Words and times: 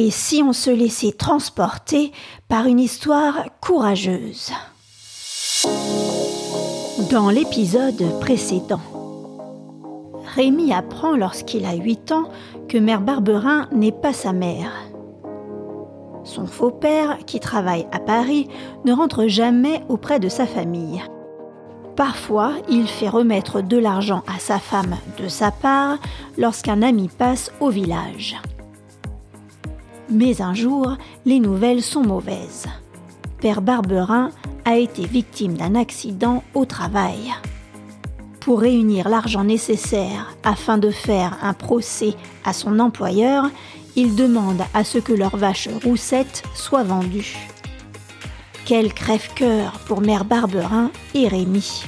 Et 0.00 0.12
si 0.12 0.44
on 0.44 0.52
se 0.52 0.70
laissait 0.70 1.10
transporter 1.10 2.12
par 2.46 2.66
une 2.66 2.78
histoire 2.78 3.46
courageuse 3.60 4.52
Dans 7.10 7.30
l'épisode 7.30 8.20
précédent, 8.20 8.80
Rémi 10.36 10.72
apprend 10.72 11.16
lorsqu'il 11.16 11.64
a 11.64 11.74
8 11.74 12.12
ans 12.12 12.28
que 12.68 12.78
Mère 12.78 13.00
Barberin 13.00 13.66
n'est 13.72 13.90
pas 13.90 14.12
sa 14.12 14.32
mère. 14.32 14.70
Son 16.22 16.46
faux 16.46 16.70
père, 16.70 17.18
qui 17.26 17.40
travaille 17.40 17.88
à 17.90 17.98
Paris, 17.98 18.46
ne 18.84 18.92
rentre 18.92 19.26
jamais 19.26 19.82
auprès 19.88 20.20
de 20.20 20.28
sa 20.28 20.46
famille. 20.46 21.02
Parfois, 21.96 22.52
il 22.68 22.86
fait 22.86 23.08
remettre 23.08 23.62
de 23.62 23.76
l'argent 23.76 24.22
à 24.32 24.38
sa 24.38 24.60
femme 24.60 24.96
de 25.20 25.26
sa 25.26 25.50
part 25.50 25.98
lorsqu'un 26.36 26.82
ami 26.82 27.08
passe 27.08 27.50
au 27.58 27.70
village. 27.70 28.36
Mais 30.10 30.40
un 30.40 30.54
jour, 30.54 30.96
les 31.26 31.38
nouvelles 31.38 31.82
sont 31.82 32.02
mauvaises. 32.02 32.66
Père 33.40 33.60
Barberin 33.60 34.30
a 34.64 34.76
été 34.76 35.06
victime 35.06 35.54
d'un 35.54 35.74
accident 35.74 36.42
au 36.54 36.64
travail. 36.64 37.34
Pour 38.40 38.60
réunir 38.60 39.08
l'argent 39.08 39.44
nécessaire 39.44 40.34
afin 40.42 40.78
de 40.78 40.90
faire 40.90 41.36
un 41.42 41.52
procès 41.52 42.14
à 42.44 42.52
son 42.52 42.78
employeur, 42.78 43.50
il 43.96 44.14
demande 44.14 44.62
à 44.72 44.84
ce 44.84 44.98
que 44.98 45.12
leur 45.12 45.36
vache 45.36 45.68
roussette 45.84 46.42
soit 46.54 46.84
vendue. 46.84 47.36
Quel 48.64 48.94
crève-cœur 48.94 49.72
pour 49.86 50.00
Mère 50.00 50.24
Barberin 50.24 50.90
et 51.14 51.28
Rémi. 51.28 51.84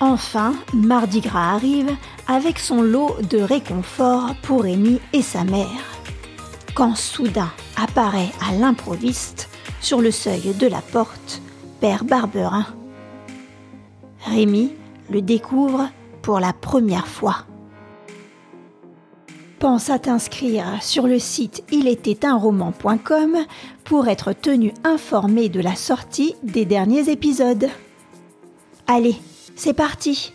Enfin, 0.00 0.54
Mardi 0.72 1.20
Gras 1.20 1.54
arrive 1.54 1.90
avec 2.26 2.58
son 2.58 2.82
lot 2.82 3.16
de 3.28 3.38
réconfort 3.38 4.34
pour 4.42 4.62
Rémi 4.62 5.00
et 5.12 5.22
sa 5.22 5.44
mère. 5.44 5.91
Quand 6.74 6.96
soudain 6.96 7.50
apparaît 7.76 8.30
à 8.40 8.54
l'improviste, 8.54 9.50
sur 9.82 10.00
le 10.00 10.10
seuil 10.10 10.54
de 10.54 10.66
la 10.66 10.80
porte, 10.80 11.42
Père 11.80 12.04
Barberin. 12.04 12.66
Rémi 14.20 14.72
le 15.10 15.20
découvre 15.20 15.90
pour 16.22 16.40
la 16.40 16.52
première 16.52 17.08
fois. 17.08 17.44
Pense 19.58 19.90
à 19.90 19.98
t'inscrire 19.98 20.82
sur 20.82 21.06
le 21.06 21.18
site 21.18 21.62
roman.com 22.22 23.36
pour 23.84 24.08
être 24.08 24.32
tenu 24.32 24.72
informé 24.82 25.48
de 25.48 25.60
la 25.60 25.76
sortie 25.76 26.34
des 26.42 26.64
derniers 26.64 27.10
épisodes. 27.10 27.68
Allez, 28.86 29.16
c'est 29.56 29.74
parti 29.74 30.32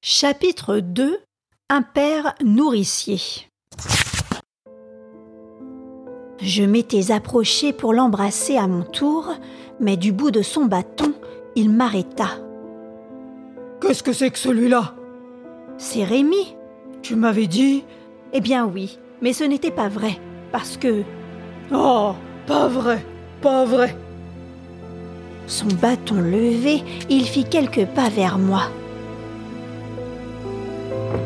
Chapitre 0.00 0.78
2 0.78 1.25
Un 1.68 1.82
père 1.82 2.36
nourricier 2.44 3.20
Je 6.40 6.62
m'étais 6.62 7.10
approché 7.10 7.72
pour 7.72 7.92
l'embrasser 7.92 8.56
à 8.56 8.68
mon 8.68 8.84
tour, 8.84 9.34
mais 9.80 9.96
du 9.96 10.12
bout 10.12 10.30
de 10.30 10.42
son 10.42 10.66
bâton, 10.66 11.12
il 11.56 11.70
m'arrêta. 11.70 12.28
Qu'est-ce 13.80 14.04
que 14.04 14.12
c'est 14.12 14.30
que 14.30 14.38
celui-là? 14.38 14.94
C'est 15.76 16.04
Rémi. 16.04 16.54
Tu 17.02 17.16
m'avais 17.16 17.48
dit? 17.48 17.82
Eh 18.32 18.40
bien 18.40 18.64
oui, 18.64 19.00
mais 19.20 19.32
ce 19.32 19.42
n'était 19.42 19.72
pas 19.72 19.88
vrai, 19.88 20.20
parce 20.52 20.76
que... 20.76 21.02
Oh, 21.74 22.12
pas 22.46 22.68
vrai, 22.68 23.04
pas 23.42 23.64
vrai. 23.64 23.96
Son 25.48 25.66
bâton 25.66 26.20
levé, 26.20 26.84
il 27.10 27.24
fit 27.24 27.44
quelques 27.44 27.86
pas 27.86 28.08
vers 28.08 28.38
moi. 28.38 28.70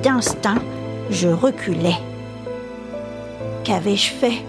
D'instinct, 0.03 0.63
je 1.11 1.29
reculai. 1.29 1.95
Qu'avais-je 3.65 4.11
fait? 4.13 4.43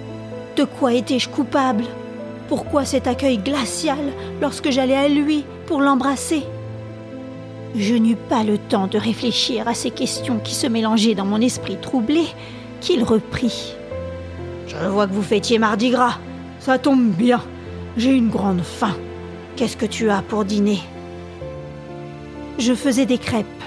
De 0.55 0.63
quoi 0.63 0.93
étais-je 0.93 1.27
coupable? 1.27 1.83
Pourquoi 2.47 2.85
cet 2.85 3.05
accueil 3.05 3.37
glacial 3.37 3.99
lorsque 4.41 4.69
j'allais 4.69 4.95
à 4.95 5.09
lui 5.09 5.43
pour 5.65 5.81
l'embrasser? 5.81 6.43
Je 7.75 7.95
n'eus 7.95 8.15
pas 8.15 8.43
le 8.43 8.57
temps 8.57 8.87
de 8.87 8.97
réfléchir 8.97 9.67
à 9.67 9.73
ces 9.73 9.91
questions 9.91 10.39
qui 10.39 10.55
se 10.55 10.67
mélangeaient 10.67 11.15
dans 11.15 11.25
mon 11.25 11.41
esprit 11.41 11.77
troublé, 11.81 12.23
qu'il 12.79 13.03
reprit. 13.03 13.75
Je 14.67 14.77
vois 14.87 15.07
que 15.07 15.13
vous 15.13 15.21
fêtiez 15.21 15.59
Mardi 15.59 15.89
Gras. 15.89 16.17
Ça 16.59 16.77
tombe 16.77 17.09
bien. 17.09 17.41
J'ai 17.97 18.11
une 18.11 18.29
grande 18.29 18.61
faim. 18.61 18.95
Qu'est-ce 19.57 19.75
que 19.75 19.85
tu 19.85 20.09
as 20.09 20.21
pour 20.21 20.45
dîner? 20.45 20.79
Je 22.57 22.73
faisais 22.73 23.05
des 23.05 23.17
crêpes. 23.17 23.60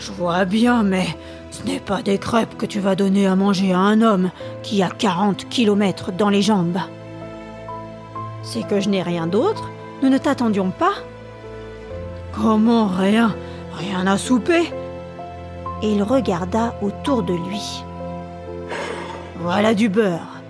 Je 0.00 0.12
vois 0.12 0.46
bien, 0.46 0.82
mais 0.82 1.06
ce 1.50 1.62
n'est 1.64 1.78
pas 1.78 2.00
des 2.00 2.16
crêpes 2.16 2.56
que 2.56 2.64
tu 2.64 2.80
vas 2.80 2.96
donner 2.96 3.26
à 3.26 3.36
manger 3.36 3.74
à 3.74 3.80
un 3.80 4.00
homme 4.00 4.30
qui 4.62 4.82
a 4.82 4.88
40 4.88 5.46
kilomètres 5.50 6.10
dans 6.10 6.30
les 6.30 6.40
jambes. 6.40 6.78
C'est 8.42 8.66
que 8.66 8.80
je 8.80 8.88
n'ai 8.88 9.02
rien 9.02 9.26
d'autre 9.26 9.70
Nous 10.02 10.08
ne 10.08 10.16
t'attendions 10.16 10.70
pas 10.70 10.94
Comment 12.32 12.86
rien? 12.86 13.36
Rien 13.74 14.06
à 14.06 14.16
souper 14.16 14.72
Et 15.82 15.92
il 15.92 16.02
regarda 16.02 16.74
autour 16.80 17.22
de 17.22 17.34
lui. 17.34 17.84
Voilà 19.40 19.74
du 19.74 19.90
beurre. 19.90 20.40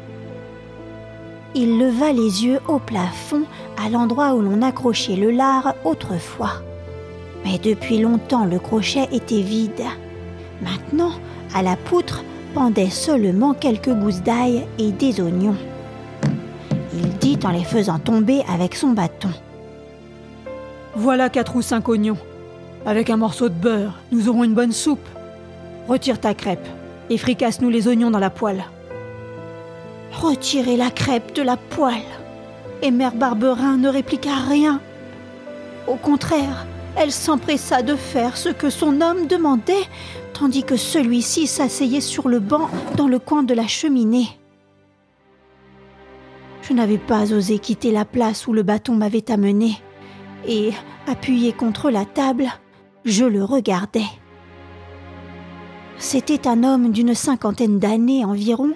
Il 1.56 1.76
leva 1.80 2.12
les 2.12 2.44
yeux 2.44 2.60
au 2.68 2.78
plafond 2.78 3.42
à 3.84 3.88
l'endroit 3.88 4.34
où 4.34 4.42
l'on 4.42 4.62
accrochait 4.62 5.16
le 5.16 5.32
lard 5.32 5.74
autrefois. 5.84 6.62
Mais 7.44 7.58
depuis 7.58 7.98
longtemps 7.98 8.44
le 8.44 8.58
crochet 8.58 9.08
était 9.12 9.40
vide. 9.40 9.84
Maintenant, 10.62 11.12
à 11.54 11.62
la 11.62 11.76
poutre 11.76 12.24
pendaient 12.54 12.90
seulement 12.90 13.54
quelques 13.54 13.92
gousses 13.92 14.22
d'ail 14.22 14.66
et 14.78 14.92
des 14.92 15.20
oignons. 15.20 15.56
Il 16.94 17.08
dit 17.18 17.38
en 17.44 17.50
les 17.50 17.64
faisant 17.64 17.98
tomber 17.98 18.42
avec 18.52 18.74
son 18.74 18.88
bâton. 18.88 19.30
Voilà 20.94 21.28
quatre 21.28 21.56
ou 21.56 21.62
cinq 21.62 21.88
oignons. 21.88 22.18
Avec 22.84 23.10
un 23.10 23.16
morceau 23.16 23.48
de 23.48 23.54
beurre, 23.54 23.98
nous 24.10 24.28
aurons 24.28 24.44
une 24.44 24.54
bonne 24.54 24.72
soupe. 24.72 25.08
Retire 25.88 26.20
ta 26.20 26.34
crêpe 26.34 26.66
et 27.08 27.18
fricasse-nous 27.18 27.70
les 27.70 27.88
oignons 27.88 28.10
dans 28.10 28.18
la 28.18 28.30
poêle. 28.30 28.64
Retirez 30.12 30.76
la 30.76 30.90
crêpe 30.90 31.34
de 31.34 31.42
la 31.42 31.56
poêle 31.56 32.02
et 32.82 32.90
Mère 32.90 33.14
Barberin 33.14 33.76
ne 33.76 33.88
répliqua 33.88 34.34
rien. 34.48 34.80
Au 35.86 35.96
contraire, 35.96 36.66
elle 36.96 37.12
s'empressa 37.12 37.82
de 37.82 37.96
faire 37.96 38.36
ce 38.36 38.48
que 38.48 38.70
son 38.70 39.00
homme 39.00 39.26
demandait, 39.26 39.88
tandis 40.32 40.64
que 40.64 40.76
celui-ci 40.76 41.46
s'asseyait 41.46 42.00
sur 42.00 42.28
le 42.28 42.40
banc 42.40 42.68
dans 42.96 43.08
le 43.08 43.18
coin 43.18 43.42
de 43.42 43.54
la 43.54 43.66
cheminée. 43.66 44.28
Je 46.62 46.72
n'avais 46.72 46.98
pas 46.98 47.32
osé 47.32 47.58
quitter 47.58 47.90
la 47.90 48.04
place 48.04 48.46
où 48.46 48.52
le 48.52 48.62
bâton 48.62 48.94
m'avait 48.94 49.30
amené, 49.30 49.80
et, 50.46 50.72
appuyé 51.06 51.52
contre 51.52 51.90
la 51.90 52.04
table, 52.04 52.46
je 53.04 53.24
le 53.24 53.44
regardais. 53.44 54.08
C'était 55.98 56.48
un 56.48 56.64
homme 56.64 56.92
d'une 56.92 57.14
cinquantaine 57.14 57.78
d'années 57.78 58.24
environ, 58.24 58.72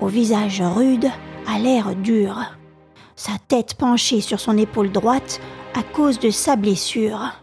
au 0.00 0.06
visage 0.06 0.62
rude, 0.62 1.08
à 1.46 1.58
l'air 1.58 1.94
dur 1.96 2.36
sa 3.20 3.32
tête 3.48 3.74
penchée 3.74 4.22
sur 4.22 4.40
son 4.40 4.56
épaule 4.56 4.90
droite 4.90 5.42
à 5.74 5.82
cause 5.82 6.18
de 6.18 6.30
sa 6.30 6.56
blessure. 6.56 7.39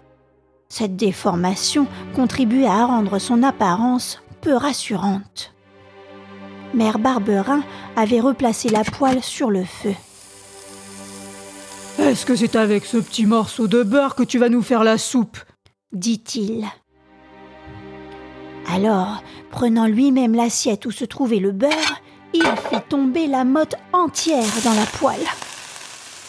Cette 0.77 0.95
déformation 0.95 1.87
contribuait 2.15 2.67
à 2.67 2.85
rendre 2.85 3.17
son 3.17 3.41
apparence 3.41 4.21
peu 4.41 4.53
rassurante. 4.53 5.55
Mère 6.75 6.99
Barberin 6.99 7.63
avait 7.95 8.19
replacé 8.19 8.69
la 8.69 8.83
poêle 8.83 9.23
sur 9.23 9.49
le 9.49 9.63
feu. 9.63 9.95
Est-ce 11.97 12.27
que 12.27 12.35
c'est 12.35 12.55
avec 12.55 12.85
ce 12.85 12.97
petit 12.97 13.25
morceau 13.25 13.67
de 13.67 13.81
beurre 13.81 14.13
que 14.13 14.21
tu 14.21 14.37
vas 14.37 14.49
nous 14.49 14.61
faire 14.61 14.83
la 14.83 14.99
soupe 14.99 15.39
dit-il. 15.93 16.67
Alors, 18.71 19.23
prenant 19.49 19.87
lui-même 19.87 20.35
l'assiette 20.35 20.85
où 20.85 20.91
se 20.91 21.05
trouvait 21.05 21.39
le 21.39 21.53
beurre, 21.53 22.01
il 22.35 22.43
fit 22.43 22.81
tomber 22.87 23.25
la 23.25 23.45
motte 23.45 23.73
entière 23.93 24.61
dans 24.63 24.75
la 24.75 24.85
poêle. 24.85 25.25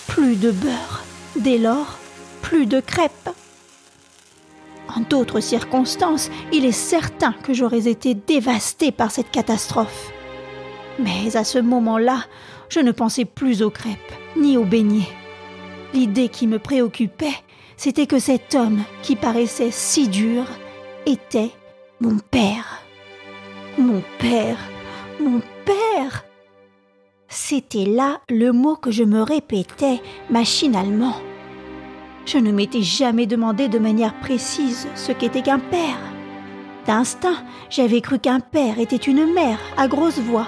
Plus 0.06 0.37
de 0.37 0.52
beurre. 0.52 1.05
Dès 1.37 1.58
lors, 1.58 1.99
plus 2.40 2.64
de 2.64 2.81
crêpes. 2.81 3.28
D'autres 5.00 5.41
circonstances, 5.41 6.31
il 6.53 6.65
est 6.65 6.73
certain 6.73 7.33
que 7.33 7.55
j'aurais 7.55 7.89
été 7.89 8.15
dévastée 8.15 8.93
par 8.93 9.11
cette 9.11 9.31
catastrophe. 9.31 10.12
Mais 10.99 11.37
à 11.37 11.45
ce 11.45 11.59
moment-là, 11.59 12.25
je 12.69 12.81
ne 12.81 12.93
pensais 12.93 13.25
plus 13.25 13.62
aux 13.62 13.71
crêpes, 13.71 14.12
ni 14.37 14.56
aux 14.56 14.65
beignets. 14.65 15.09
L'idée 15.95 16.29
qui 16.29 16.47
me 16.47 16.59
préoccupait, 16.59 17.37
c'était 17.77 18.06
que 18.06 18.19
cet 18.19 18.55
homme, 18.55 18.83
qui 19.03 19.17
paraissait 19.17 19.71
si 19.71 20.09
dur, 20.09 20.45
était 21.06 21.53
mon 22.00 22.19
père. 22.19 22.83
Mon 23.79 24.03
père, 24.19 24.59
mon 25.21 25.41
père. 25.65 26.25
C'était 27.29 27.87
là 27.87 28.21
le 28.29 28.53
mot 28.53 28.77
que 28.77 28.91
je 28.91 29.05
me 29.05 29.23
répétais 29.23 30.00
machinalement. 30.31 31.15
Je 32.30 32.36
ne 32.36 32.52
m'étais 32.52 32.82
jamais 32.82 33.25
demandé 33.25 33.69
de 33.69 33.78
manière 33.78 34.12
précise 34.12 34.86
ce 34.94 35.12
qu'était 35.12 35.40
qu'un 35.40 35.58
père. 35.58 35.98
instinct, 36.86 37.42
j'avais 37.70 38.02
cru 38.02 38.19
qu'un 38.19 38.40
père 38.40 38.78
était 38.78 38.96
une 38.96 39.32
mère 39.32 39.58
à 39.78 39.88
grosse 39.88 40.19
voix. 40.19 40.46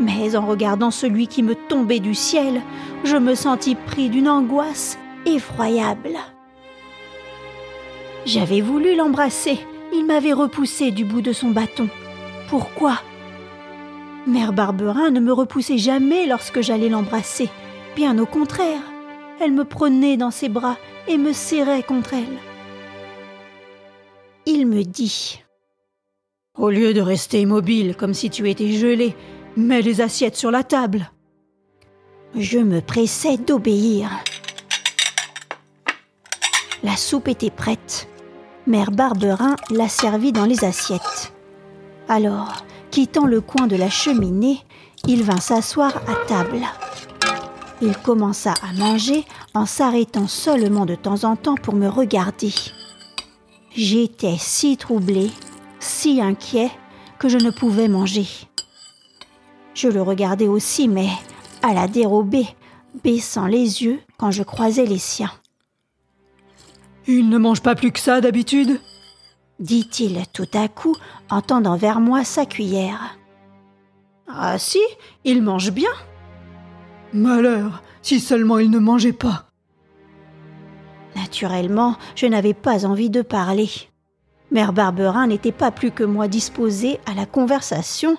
Mais 0.00 0.34
en 0.34 0.46
regardant 0.46 0.90
celui 0.90 1.26
qui 1.26 1.42
me 1.42 1.54
tombait 1.54 2.00
du 2.00 2.14
ciel, 2.14 2.62
je 3.04 3.18
me 3.18 3.34
sentis 3.34 3.74
pris 3.74 4.08
d'une 4.08 4.30
angoisse 4.30 4.98
effroyable. 5.26 6.16
J'avais 8.24 8.62
voulu 8.62 8.96
l'embrasser, 8.96 9.58
il 9.92 10.06
m'avait 10.06 10.32
repoussé 10.32 10.90
du 10.90 11.04
bout 11.04 11.20
de 11.20 11.34
son 11.34 11.50
bâton. 11.50 11.90
Pourquoi? 12.48 12.98
Mère 14.26 14.54
Barberin 14.54 15.10
ne 15.10 15.20
me 15.20 15.34
repoussait 15.34 15.76
jamais 15.76 16.24
lorsque 16.24 16.62
j'allais 16.62 16.88
l'embrasser. 16.88 17.50
Bien 17.94 18.18
au 18.18 18.24
contraire, 18.24 18.80
elle 19.38 19.52
me 19.52 19.64
prenait 19.64 20.16
dans 20.16 20.30
ses 20.30 20.48
bras 20.48 20.78
et 21.08 21.18
me 21.18 21.32
serrait 21.32 21.82
contre 21.82 22.14
elle. 22.14 22.38
Il 24.46 24.66
me 24.66 24.82
dit 24.82 25.42
Au 26.56 26.70
lieu 26.70 26.94
de 26.94 27.00
rester 27.00 27.40
immobile 27.40 27.96
comme 27.96 28.14
si 28.14 28.30
tu 28.30 28.48
étais 28.50 28.72
gelé, 28.72 29.14
mets 29.56 29.82
les 29.82 30.00
assiettes 30.00 30.36
sur 30.36 30.50
la 30.50 30.62
table. 30.62 31.10
Je 32.36 32.58
me 32.58 32.80
pressais 32.80 33.36
d'obéir. 33.36 34.10
La 36.82 36.96
soupe 36.96 37.28
était 37.28 37.50
prête. 37.50 38.08
Mère 38.66 38.90
Barberin 38.90 39.56
l'a 39.70 39.88
servie 39.88 40.32
dans 40.32 40.46
les 40.46 40.64
assiettes. 40.64 41.32
Alors, 42.08 42.64
quittant 42.90 43.26
le 43.26 43.40
coin 43.40 43.66
de 43.66 43.76
la 43.76 43.88
cheminée, 43.88 44.58
il 45.06 45.22
vint 45.22 45.40
s'asseoir 45.40 45.96
à 46.08 46.26
table. 46.26 46.60
Il 47.80 47.96
commença 47.98 48.54
à 48.62 48.72
manger 48.72 49.24
en 49.54 49.66
s'arrêtant 49.66 50.26
seulement 50.26 50.86
de 50.86 50.94
temps 50.94 51.24
en 51.24 51.36
temps 51.36 51.56
pour 51.56 51.74
me 51.74 51.88
regarder. 51.88 52.52
J'étais 53.74 54.36
si 54.38 54.76
troublé, 54.76 55.30
si 55.80 56.20
inquiet, 56.20 56.70
que 57.18 57.28
je 57.28 57.38
ne 57.38 57.50
pouvais 57.50 57.88
manger. 57.88 58.26
Je 59.74 59.88
le 59.88 60.02
regardais 60.02 60.46
aussi, 60.46 60.88
mais 60.88 61.08
à 61.62 61.74
la 61.74 61.88
dérobée, 61.88 62.46
baissant 63.02 63.46
les 63.46 63.82
yeux 63.82 64.00
quand 64.18 64.30
je 64.30 64.42
croisais 64.42 64.86
les 64.86 64.98
siens. 64.98 65.32
Il 67.06 67.28
ne 67.28 67.38
mange 67.38 67.60
pas 67.60 67.74
plus 67.74 67.92
que 67.92 68.00
ça 68.00 68.20
d'habitude 68.20 68.80
dit-il 69.60 70.22
tout 70.32 70.48
à 70.52 70.68
coup 70.68 70.96
en 71.30 71.40
tendant 71.40 71.76
vers 71.76 72.00
moi 72.00 72.24
sa 72.24 72.46
cuillère. 72.46 73.16
Ah 74.28 74.58
si, 74.58 74.80
il 75.24 75.42
mange 75.42 75.70
bien. 75.70 75.90
Malheur, 77.14 77.84
si 78.02 78.18
seulement 78.18 78.58
il 78.58 78.70
ne 78.70 78.80
mangeait 78.80 79.12
pas. 79.12 79.46
Naturellement, 81.14 81.96
je 82.16 82.26
n'avais 82.26 82.54
pas 82.54 82.84
envie 82.84 83.08
de 83.08 83.22
parler. 83.22 83.70
Mère 84.50 84.72
Barberin 84.72 85.28
n'était 85.28 85.52
pas 85.52 85.70
plus 85.70 85.92
que 85.92 86.02
moi 86.02 86.26
disposée 86.26 86.98
à 87.06 87.14
la 87.14 87.24
conversation. 87.24 88.16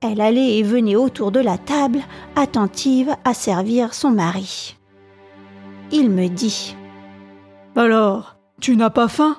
Elle 0.00 0.22
allait 0.22 0.56
et 0.56 0.62
venait 0.62 0.96
autour 0.96 1.30
de 1.30 1.40
la 1.40 1.58
table, 1.58 2.00
attentive 2.36 3.14
à 3.24 3.34
servir 3.34 3.92
son 3.92 4.12
mari. 4.12 4.76
Il 5.92 6.08
me 6.08 6.28
dit 6.28 6.74
Alors, 7.76 8.36
tu 8.62 8.76
n'as 8.76 8.90
pas 8.90 9.08
faim? 9.08 9.36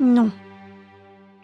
Non. 0.00 0.30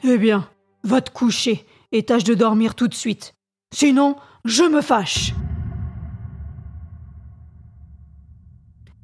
Eh 0.03 0.17
bien, 0.17 0.49
va 0.83 1.03
te 1.03 1.11
coucher 1.11 1.67
et 1.93 2.05
tâche 2.05 2.25
de 2.25 2.35
dormir 2.35 2.75
tout 2.75 2.89
de 2.89 2.95
suite. 2.95 3.35
Sinon, 3.73 4.17
je 4.47 4.65
me 4.65 4.81
fâche. 4.81 5.35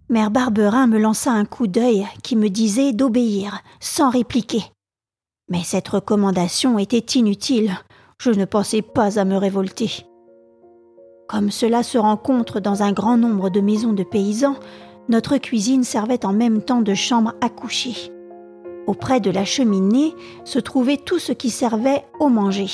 Mère 0.08 0.31
Barberin 0.31 0.87
me 0.87 0.99
lança 0.99 1.32
un 1.32 1.44
coup 1.44 1.67
d'œil 1.67 2.06
qui 2.23 2.37
me 2.37 2.49
disait 2.49 2.93
d'obéir, 2.93 3.62
sans 3.81 4.08
répliquer. 4.08 4.62
Mais 5.49 5.64
cette 5.64 5.88
recommandation 5.88 6.79
était 6.79 7.19
inutile. 7.19 7.76
Je 8.19 8.31
ne 8.31 8.44
pensais 8.44 8.82
pas 8.82 9.19
à 9.19 9.25
me 9.25 9.37
révolter. 9.37 10.06
Comme 11.29 11.50
cela 11.50 11.82
se 11.82 11.99
rencontre 11.99 12.61
dans 12.61 12.85
un 12.85 12.93
grand 12.93 13.17
nombre 13.17 13.50
de 13.50 13.61
maisons 13.61 13.94
de 13.94 14.05
paysans, 14.05 14.55
notre 15.08 15.38
cuisine 15.38 15.82
servait 15.82 16.25
en 16.25 16.32
même 16.32 16.62
temps 16.62 16.82
de 16.82 16.94
chambre 16.94 17.35
à 17.41 17.49
coucher. 17.49 18.12
Auprès 18.87 19.19
de 19.19 19.31
la 19.31 19.44
cheminée 19.44 20.14
se 20.44 20.61
trouvait 20.61 20.99
tout 20.99 21.19
ce 21.19 21.32
qui 21.32 21.50
servait 21.50 22.05
au 22.20 22.29
manger. 22.29 22.69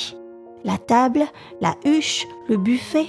La 0.63 0.77
table, 0.77 1.23
la 1.61 1.75
huche, 1.83 2.27
le 2.47 2.57
buffet. 2.57 3.07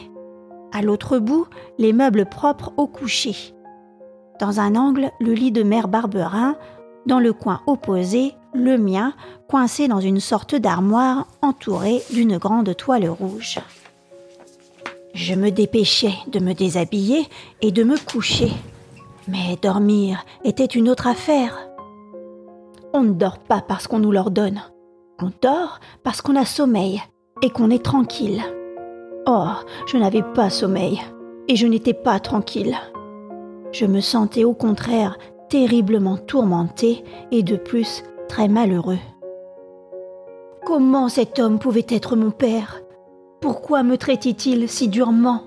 À 0.72 0.80
l'autre 0.80 1.18
bout, 1.18 1.46
les 1.76 1.92
meubles 1.92 2.24
propres 2.24 2.72
au 2.78 2.86
coucher. 2.86 3.53
Dans 4.40 4.58
un 4.60 4.74
angle, 4.74 5.10
le 5.20 5.32
lit 5.32 5.52
de 5.52 5.62
mère 5.62 5.88
Barberin, 5.88 6.56
dans 7.06 7.20
le 7.20 7.32
coin 7.32 7.60
opposé, 7.66 8.34
le 8.52 8.78
mien, 8.78 9.12
coincé 9.48 9.88
dans 9.88 10.00
une 10.00 10.20
sorte 10.20 10.54
d'armoire 10.54 11.26
entourée 11.42 12.02
d'une 12.10 12.38
grande 12.38 12.76
toile 12.76 13.08
rouge. 13.08 13.60
Je 15.14 15.34
me 15.34 15.50
dépêchais 15.50 16.14
de 16.26 16.40
me 16.40 16.54
déshabiller 16.54 17.26
et 17.62 17.70
de 17.70 17.84
me 17.84 17.96
coucher. 17.96 18.50
Mais 19.28 19.56
dormir 19.62 20.24
était 20.44 20.64
une 20.64 20.88
autre 20.88 21.06
affaire. 21.06 21.56
On 22.92 23.02
ne 23.02 23.12
dort 23.12 23.38
pas 23.38 23.60
parce 23.60 23.86
qu'on 23.86 24.00
nous 24.00 24.12
l'ordonne. 24.12 24.62
On 25.22 25.30
dort 25.40 25.78
parce 26.02 26.20
qu'on 26.20 26.36
a 26.36 26.44
sommeil 26.44 27.00
et 27.42 27.50
qu'on 27.50 27.70
est 27.70 27.84
tranquille. 27.84 28.42
Or, 29.26 29.64
je 29.86 29.96
n'avais 29.96 30.22
pas 30.34 30.50
sommeil 30.50 31.00
et 31.48 31.54
je 31.54 31.66
n'étais 31.66 31.94
pas 31.94 32.18
tranquille. 32.18 32.76
Je 33.74 33.86
me 33.86 34.00
sentais 34.00 34.44
au 34.44 34.54
contraire 34.54 35.18
terriblement 35.48 36.16
tourmenté 36.16 37.02
et 37.32 37.42
de 37.42 37.56
plus 37.56 38.04
très 38.28 38.46
malheureux. 38.46 39.00
Comment 40.64 41.08
cet 41.08 41.40
homme 41.40 41.58
pouvait 41.58 41.86
être 41.88 42.14
mon 42.14 42.30
père? 42.30 42.82
Pourquoi 43.40 43.82
me 43.82 43.98
traitait-il 43.98 44.68
si 44.68 44.86
durement? 44.86 45.42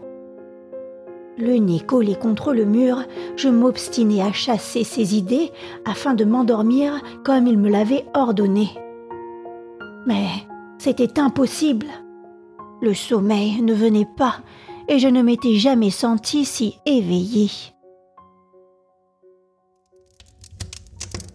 Le 1.38 1.54
nez 1.54 1.80
collé 1.80 2.16
contre 2.16 2.54
le 2.54 2.66
mur, 2.66 3.02
je 3.38 3.48
m'obstinais 3.48 4.22
à 4.22 4.34
chasser 4.34 4.84
ces 4.84 5.16
idées 5.16 5.54
afin 5.86 6.14
de 6.14 6.26
m'endormir 6.26 7.02
comme 7.24 7.48
il 7.48 7.58
me 7.58 7.70
l'avait 7.70 8.06
ordonné. 8.14 8.68
Mais 10.06 10.28
c'était 10.80 11.18
impossible. 11.18 11.88
Le 12.82 12.94
sommeil 12.94 13.62
ne 13.62 13.74
venait 13.74 14.10
pas 14.18 14.42
et 14.90 15.00
je 15.00 15.08
ne 15.08 15.22
m'étais 15.22 15.56
jamais 15.56 15.92
senti 15.92 16.44
si 16.44 16.78
éveillé. 16.86 17.50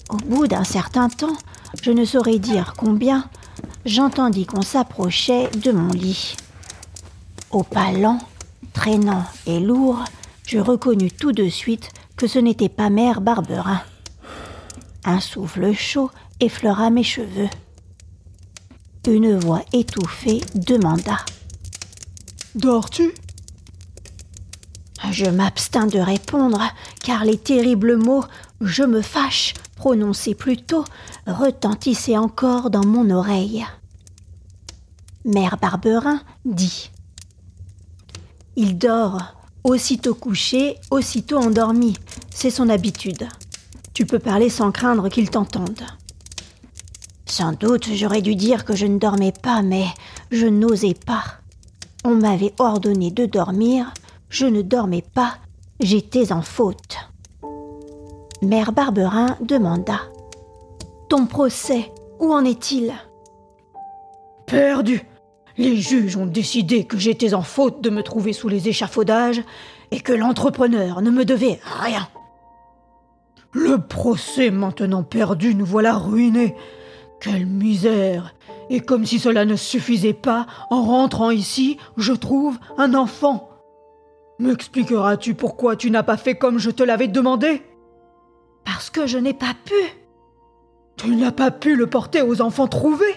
Au 0.08 0.16
bout 0.16 0.46
d'un 0.46 0.64
certain 0.64 1.08
temps, 1.08 1.37
je 1.82 1.90
ne 1.90 2.04
saurais 2.04 2.38
dire 2.38 2.75
combien, 2.76 3.28
j'entendis 3.87 4.46
qu'on 4.46 4.62
s'approchait 4.62 5.49
de 5.50 5.72
mon 5.72 5.93
lit. 5.93 6.37
Au 7.50 7.62
pas 7.62 7.93
lent, 7.93 8.19
traînant 8.72 9.24
et 9.46 9.60
lourd, 9.60 10.05
je 10.46 10.58
reconnus 10.58 11.12
tout 11.19 11.32
de 11.32 11.48
suite 11.48 11.91
que 12.17 12.27
ce 12.27 12.38
n'était 12.38 12.69
pas 12.69 12.91
mère 12.91 13.20
Barberin. 13.20 13.81
Un 15.05 15.20
souffle 15.20 15.72
chaud 15.72 16.10
effleura 16.41 16.91
mes 16.91 17.05
cheveux. 17.05 17.48
Une 19.06 19.38
voix 19.38 19.62
étouffée 19.72 20.43
demanda 20.55 21.19
Dors-tu? 22.55 23.12
Je 25.10 25.27
m'abstins 25.27 25.86
de 25.86 25.98
répondre, 25.98 26.62
car 27.03 27.24
les 27.24 27.36
terribles 27.36 27.96
mots 27.96 28.24
Je 28.60 28.84
me 28.84 29.03
fâche 29.03 29.55
prononcé 29.82 30.36
plus 30.36 30.58
tôt, 30.58 30.84
retentissait 31.27 32.17
encore 32.17 32.70
dans 32.70 32.86
mon 32.86 33.10
oreille. 33.10 33.67
Mère 35.24 35.56
Barberin 35.60 36.20
dit 36.44 36.93
Il 38.55 38.79
dort, 38.79 39.34
aussitôt 39.65 40.15
couché, 40.15 40.77
aussitôt 40.93 41.39
endormi. 41.39 41.96
C'est 42.31 42.53
son 42.53 42.69
habitude. 42.69 43.27
Tu 43.93 44.06
peux 44.06 44.20
parler 44.20 44.51
sans 44.51 44.70
craindre 44.70 45.08
qu'il 45.08 45.31
t'entende. 45.31 45.82
Sans 47.27 47.51
doute 47.51 47.89
j'aurais 47.93 48.22
dû 48.22 48.36
dire 48.36 48.65
que 48.65 48.77
je 48.77 48.86
ne 48.86 49.01
dormais 49.01 49.32
pas, 49.32 49.62
mais 49.62 49.86
je 50.31 50.46
n'osais 50.46 50.94
pas. 50.94 51.24
On 52.05 52.15
m'avait 52.15 52.55
ordonné 52.60 53.10
de 53.10 53.27
dormir, 53.27 53.93
je 54.29 54.46
ne 54.46 54.62
dormais 54.62 55.03
pas, 55.03 55.39
j'étais 55.81 56.31
en 56.31 56.43
faute. 56.43 57.11
Mère 58.43 58.72
Barberin 58.72 59.37
demanda 59.41 60.01
Ton 61.08 61.27
procès, 61.27 61.93
où 62.19 62.32
en 62.32 62.44
est-il? 62.44 62.93
Perdu 64.46 65.06
Les 65.56 65.77
juges 65.77 66.17
ont 66.17 66.27
décidé 66.27 66.84
que 66.84 66.99
j'étais 66.99 67.34
en 67.34 67.43
faute 67.43 67.81
de 67.81 67.89
me 67.89 68.03
trouver 68.03 68.32
sous 68.32 68.49
les 68.49 68.69
échafaudages 68.69 69.44
et 69.93 70.01
que 70.01 70.13
l'entrepreneur 70.13 71.03
ne 71.03 71.11
me 71.13 71.25
devait 71.25 71.61
rien. 71.63 72.08
Le 73.53 73.79
procès 73.79 74.51
maintenant 74.51 75.05
perdu, 75.05 75.55
nous 75.55 75.65
voilà 75.65 75.96
ruinés. 75.96 76.56
Quelle 77.20 77.46
misère 77.46 78.34
Et 78.70 78.81
comme 78.81 79.06
si 79.06 79.20
cela 79.20 79.44
ne 79.44 79.55
suffisait 79.55 80.15
pas, 80.15 80.49
en 80.69 80.82
rentrant 80.82 81.31
ici, 81.31 81.79
je 81.96 82.13
trouve 82.13 82.58
un 82.77 82.94
enfant. 82.94 83.51
M'expliqueras-tu 84.41 85.34
pourquoi 85.34 85.77
tu 85.77 85.93
n'as 85.93 86.03
pas 86.03 86.17
fait 86.17 86.34
comme 86.34 86.58
je 86.58 86.70
te 86.70 86.82
l'avais 86.82 87.06
demandé? 87.06 87.63
Parce 88.64 88.90
que 88.90 89.06
je 89.06 89.19
n'ai 89.19 89.34
pas 89.34 89.54
pu. 89.64 89.74
Tu 90.96 91.16
n'as 91.16 91.32
pas 91.32 91.50
pu 91.50 91.76
le 91.76 91.86
porter 91.86 92.22
aux 92.22 92.42
enfants 92.42 92.69
trouvés 92.69 93.16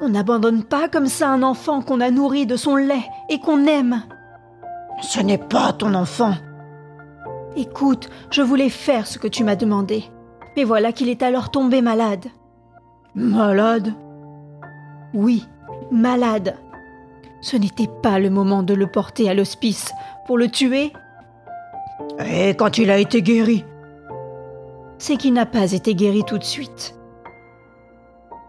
On 0.00 0.08
n'abandonne 0.08 0.62
pas 0.64 0.88
comme 0.88 1.08
ça 1.08 1.28
un 1.28 1.42
enfant 1.42 1.82
qu'on 1.82 2.00
a 2.00 2.10
nourri 2.10 2.46
de 2.46 2.56
son 2.56 2.76
lait 2.76 3.04
et 3.28 3.38
qu'on 3.40 3.66
aime. 3.66 4.02
Ce 5.02 5.20
n'est 5.20 5.38
pas 5.38 5.72
ton 5.72 5.94
enfant. 5.94 6.34
Écoute, 7.56 8.08
je 8.30 8.42
voulais 8.42 8.68
faire 8.68 9.06
ce 9.06 9.18
que 9.18 9.28
tu 9.28 9.44
m'as 9.44 9.56
demandé. 9.56 10.04
Mais 10.56 10.64
voilà 10.64 10.92
qu'il 10.92 11.08
est 11.08 11.22
alors 11.22 11.50
tombé 11.50 11.82
malade. 11.82 12.26
Malade? 13.14 13.92
Oui, 15.12 15.44
malade. 15.90 16.56
Ce 17.40 17.56
n'était 17.56 17.90
pas 18.02 18.18
le 18.18 18.30
moment 18.30 18.62
de 18.62 18.74
le 18.74 18.86
porter 18.86 19.28
à 19.28 19.34
l'hospice 19.34 19.92
pour 20.26 20.38
le 20.38 20.48
tuer. 20.48 20.92
Et 22.26 22.50
quand 22.50 22.78
il 22.78 22.90
a 22.90 22.98
été 22.98 23.22
guéri? 23.22 23.64
C'est 24.98 25.16
qu'il 25.16 25.32
n'a 25.32 25.46
pas 25.46 25.72
été 25.72 25.94
guéri 25.94 26.22
tout 26.24 26.38
de 26.38 26.44
suite. 26.44 26.94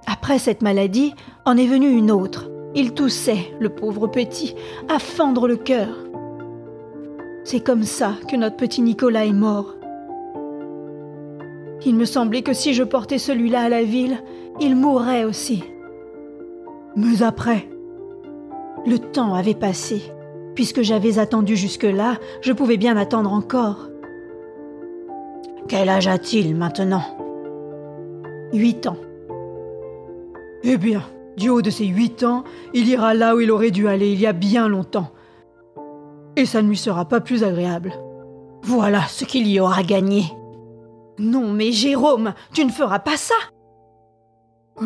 Après 0.08 0.40
cette 0.40 0.62
maladie, 0.62 1.14
en 1.46 1.58
est 1.58 1.68
venue 1.68 1.90
une 1.90 2.12
autre. 2.12 2.50
Il 2.76 2.94
toussait, 2.94 3.54
le 3.60 3.70
pauvre 3.70 4.08
petit, 4.08 4.56
à 4.90 5.00
fendre 5.00 5.48
le 5.48 5.56
cœur. 5.56 5.90
C'est 7.44 7.64
comme 7.64 7.84
ça 7.84 8.14
que 8.30 8.36
notre 8.36 8.58
petit 8.58 8.82
Nicolas 8.82 9.26
est 9.26 9.34
mort. 9.34 9.76
Il 11.86 11.96
me 11.96 12.06
semblait 12.06 12.42
que 12.42 12.54
si 12.54 12.74
je 12.74 12.84
portais 12.84 13.20
celui-là 13.20 13.62
à 13.62 13.70
la 13.70 13.84
ville, 13.84 14.18
il 14.60 14.76
mourrait 14.76 15.26
aussi. 15.26 15.64
Mais 16.96 17.22
après 17.22 17.68
Le 18.86 18.98
temps 18.98 19.34
avait 19.34 19.54
passé. 19.54 20.02
Puisque 20.56 20.82
j'avais 20.82 21.20
attendu 21.20 21.56
jusque-là, 21.56 22.18
je 22.42 22.54
pouvais 22.54 22.78
bien 22.78 22.98
attendre 22.98 23.32
encore. 23.32 23.90
Quel 25.68 25.90
âge 25.90 26.08
a-t-il 26.08 26.56
maintenant? 26.56 27.02
Huit 28.54 28.86
ans. 28.86 28.98
Eh 30.64 30.78
bien, 30.78 31.02
du 31.38 31.50
haut 31.50 31.64
de 31.64 31.72
ses 31.72 31.88
huit 31.88 32.24
ans, 32.24 32.44
il 32.74 32.88
ira 32.88 33.16
là 33.16 33.36
où 33.36 33.40
il 33.40 33.50
aurait 33.50 33.72
dû 33.72 33.88
aller 33.88 34.12
il 34.12 34.20
y 34.20 34.28
a 34.28 34.34
bien 34.34 34.68
longtemps. 34.68 35.12
Et 36.36 36.46
ça 36.46 36.62
ne 36.62 36.68
lui 36.68 36.78
sera 36.78 37.06
pas 37.06 37.20
plus 37.20 37.44
agréable. 37.44 37.94
Voilà 38.62 39.02
ce 39.08 39.26
qu'il 39.26 39.48
y 39.48 39.60
aura 39.60 39.82
gagné. 39.82 40.26
Non, 41.18 41.52
mais 41.52 41.72
Jérôme, 41.72 42.34
tu 42.54 42.64
ne 42.64 42.72
feras 42.72 43.00
pas 43.00 43.18
ça. 43.18 43.36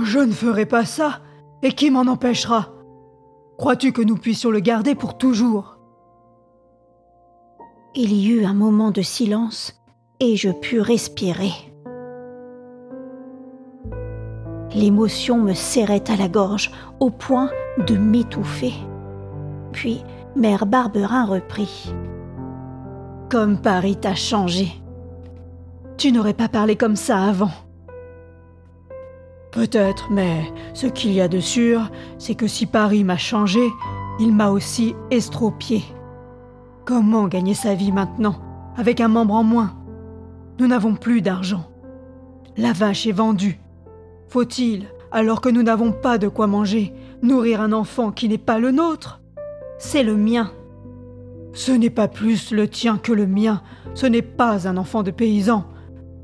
Je 0.04 0.20
ne 0.20 0.32
ferai 0.32 0.66
pas 0.66 0.86
ça. 0.86 1.20
Et 1.62 1.74
qui 1.74 1.92
m'en 1.92 2.02
empêchera? 2.02 2.70
Crois-tu 3.58 3.92
que 3.92 4.02
nous 4.02 4.16
puissions 4.16 4.50
le 4.50 4.62
garder 4.62 4.96
pour 4.96 5.18
toujours? 5.18 5.78
Il 7.96 8.14
y 8.14 8.30
eut 8.30 8.46
un 8.46 8.54
moment 8.54 8.92
de 8.92 9.02
silence 9.02 9.79
et 10.20 10.36
je 10.36 10.50
pus 10.50 10.82
respirer. 10.82 11.54
L'émotion 14.76 15.40
me 15.40 15.54
serrait 15.54 16.04
à 16.10 16.16
la 16.16 16.28
gorge 16.28 16.72
au 17.00 17.10
point 17.10 17.50
de 17.88 17.96
m'étouffer. 17.96 18.74
Puis 19.72 20.04
Mère 20.36 20.66
Barberin 20.66 21.26
reprit. 21.26 21.94
Comme 23.30 23.62
Paris 23.62 23.96
t'a 23.96 24.16
changé. 24.16 24.72
Tu 25.98 26.12
n'aurais 26.12 26.34
pas 26.34 26.50
parlé 26.50 26.76
comme 26.76 26.96
ça 26.96 27.24
avant. 27.24 27.52
Peut-être, 29.52 30.12
mais 30.12 30.44
ce 30.74 30.88
qu'il 30.88 31.12
y 31.14 31.22
a 31.22 31.28
de 31.28 31.40
sûr, 31.40 31.90
c'est 32.20 32.36
que 32.36 32.48
si 32.48 32.66
Paris 32.66 33.04
m'a 33.04 33.18
changé, 33.18 33.68
il 34.20 34.34
m'a 34.34 34.52
aussi 34.52 34.96
estropié. 35.10 35.84
Comment 36.86 37.28
gagner 37.28 37.56
sa 37.56 37.74
vie 37.74 37.92
maintenant, 37.92 38.36
avec 38.78 39.02
un 39.02 39.08
membre 39.08 39.34
en 39.34 39.44
moins? 39.44 39.79
Nous 40.60 40.68
n'avons 40.68 40.96
plus 40.96 41.22
d'argent. 41.22 41.72
La 42.58 42.74
vache 42.74 43.08
est 43.08 43.14
vendue. 43.14 43.60
Faut-il, 44.28 44.88
alors 45.12 45.40
que 45.40 45.48
nous 45.48 45.64
n'avons 45.64 45.94
pas 45.94 46.18
de 46.18 46.28
quoi 46.28 46.48
manger, 46.48 46.94
nourrir 47.22 47.62
un 47.62 47.72
enfant 47.72 48.12
qui 48.12 48.28
n'est 48.28 48.38
pas 48.38 48.60
le 48.60 48.72
nôtre? 48.72 49.22
C'est 49.78 50.04
le 50.04 50.18
mien. 50.18 50.52
Ce 51.54 51.72
n'est 51.72 51.90
pas 51.90 52.10
plus 52.10 52.52
le 52.52 52.68
tien 52.68 52.98
que 52.98 53.14
le 53.14 53.26
mien, 53.26 53.62
ce 53.94 54.06
n'est 54.06 54.22
pas 54.22 54.68
un 54.68 54.76
enfant 54.76 55.02
de 55.02 55.12
paysan. 55.12 55.66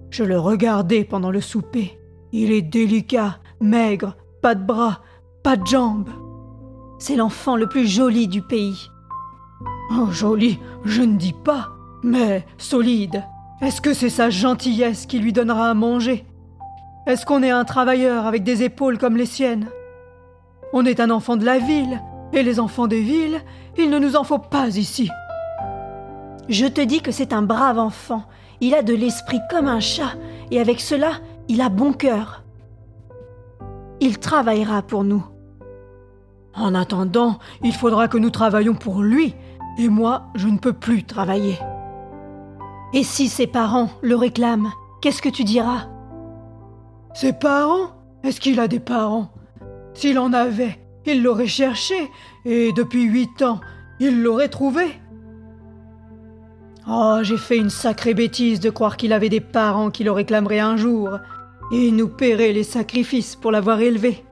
Je 0.09 0.23
le 0.23 0.37
regardais 0.37 1.05
pendant 1.05 1.31
le 1.31 1.41
souper. 1.41 1.97
Il 2.33 2.51
est 2.51 2.61
délicat, 2.61 3.39
maigre, 3.61 4.17
pas 4.41 4.53
de 4.53 4.65
bras, 4.65 5.01
pas 5.43 5.55
de 5.55 5.65
jambes. 5.65 6.09
C'est 6.99 7.15
l'enfant 7.15 7.55
le 7.55 7.67
plus 7.67 7.87
joli 7.87 8.27
du 8.27 8.41
pays. 8.41 8.89
Oh, 9.91 10.07
joli, 10.11 10.59
je 10.83 11.01
ne 11.01 11.17
dis 11.17 11.35
pas, 11.43 11.69
mais 12.03 12.45
solide. 12.57 13.23
Est-ce 13.61 13.79
que 13.79 13.93
c'est 13.93 14.09
sa 14.09 14.29
gentillesse 14.29 15.05
qui 15.05 15.17
lui 15.17 15.31
donnera 15.31 15.69
à 15.69 15.73
manger? 15.73 16.25
Est-ce 17.07 17.25
qu'on 17.25 17.41
est 17.41 17.51
un 17.51 17.63
travailleur 17.63 18.25
avec 18.25 18.43
des 18.43 18.63
épaules 18.63 18.97
comme 18.97 19.15
les 19.15 19.25
siennes? 19.25 19.69
On 20.73 20.85
est 20.85 20.99
un 20.99 21.09
enfant 21.09 21.37
de 21.37 21.45
la 21.45 21.57
ville, 21.57 22.01
et 22.33 22.43
les 22.43 22.59
enfants 22.59 22.87
des 22.87 23.01
villes, 23.01 23.39
il 23.77 23.89
ne 23.89 23.97
nous 23.97 24.17
en 24.17 24.25
faut 24.25 24.39
pas 24.39 24.75
ici. 24.75 25.09
Je 26.49 26.65
te 26.65 26.81
dis 26.81 27.01
que 27.01 27.11
c'est 27.11 27.31
un 27.31 27.43
brave 27.43 27.79
enfant. 27.79 28.23
Il 28.59 28.75
a 28.75 28.81
de 28.81 28.93
l'esprit 28.93 29.39
comme 29.49 29.67
un 29.67 29.79
chat, 29.79 30.15
et 30.51 30.59
avec 30.59 30.81
cela, 30.81 31.11
il 31.47 31.61
a 31.61 31.69
bon 31.69 31.93
cœur. 31.93 32.43
Il 34.01 34.19
travaillera 34.19 34.81
pour 34.81 35.05
nous. 35.05 35.25
En 36.55 36.75
attendant, 36.75 37.39
il 37.63 37.73
faudra 37.73 38.09
que 38.09 38.17
nous 38.17 38.31
travaillions 38.31 38.75
pour 38.75 39.01
lui, 39.01 39.33
et 39.77 39.87
moi, 39.87 40.23
je 40.35 40.49
ne 40.49 40.57
peux 40.57 40.73
plus 40.73 41.05
travailler. 41.05 41.57
Et 42.95 43.03
si 43.03 43.27
ses 43.27 43.45
parents 43.45 43.89
le 44.01 44.15
réclament, 44.15 44.71
qu'est-ce 45.01 45.21
que 45.21 45.27
tu 45.27 45.43
diras? 45.43 45.89
Ses 47.13 47.33
parents? 47.33 47.89
Est-ce 48.23 48.39
qu'il 48.39 48.57
a 48.61 48.69
des 48.69 48.79
parents? 48.79 49.33
S'il 49.93 50.17
en 50.17 50.31
avait, 50.31 50.79
il 51.05 51.21
l'aurait 51.21 51.45
cherché, 51.45 51.93
et 52.45 52.71
depuis 52.71 53.03
huit 53.03 53.41
ans, 53.41 53.59
il 53.99 54.23
l'aurait 54.23 54.47
trouvé. 54.47 54.85
Oh, 56.89 57.19
j'ai 57.21 57.35
fait 57.35 57.57
une 57.57 57.69
sacrée 57.69 58.13
bêtise 58.13 58.61
de 58.61 58.69
croire 58.69 58.95
qu'il 58.95 59.11
avait 59.11 59.27
des 59.27 59.41
parents 59.41 59.91
qui 59.91 60.05
le 60.05 60.11
réclameraient 60.11 60.59
un 60.59 60.77
jour, 60.77 61.19
et 61.73 61.91
nous 61.91 62.07
paieraient 62.07 62.53
les 62.53 62.63
sacrifices 62.63 63.35
pour 63.35 63.51
l'avoir 63.51 63.81
élevé. 63.81 64.23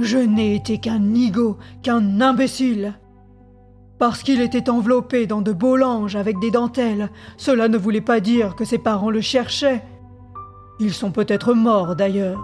Je 0.00 0.18
n'ai 0.18 0.56
été 0.56 0.78
qu'un 0.78 0.98
nigo, 0.98 1.56
qu'un 1.84 2.20
imbécile. 2.20 2.98
Parce 4.00 4.22
qu'il 4.22 4.40
était 4.40 4.70
enveloppé 4.70 5.26
dans 5.26 5.42
de 5.42 5.52
beaux 5.52 5.76
langes 5.76 6.16
avec 6.16 6.38
des 6.38 6.50
dentelles, 6.50 7.10
cela 7.36 7.68
ne 7.68 7.76
voulait 7.76 8.00
pas 8.00 8.20
dire 8.20 8.56
que 8.56 8.64
ses 8.64 8.78
parents 8.78 9.10
le 9.10 9.20
cherchaient. 9.20 9.84
Ils 10.80 10.94
sont 10.94 11.12
peut-être 11.12 11.52
morts 11.52 11.96
d'ailleurs. 11.96 12.42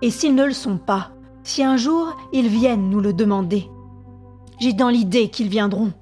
Et 0.00 0.10
s'ils 0.10 0.36
ne 0.36 0.44
le 0.44 0.52
sont 0.52 0.78
pas, 0.78 1.10
si 1.42 1.64
un 1.64 1.76
jour 1.76 2.16
ils 2.32 2.46
viennent 2.46 2.88
nous 2.88 3.00
le 3.00 3.12
demander, 3.12 3.68
j'ai 4.60 4.72
dans 4.72 4.90
l'idée 4.90 5.28
qu'ils 5.28 5.48
viendront. 5.48 5.92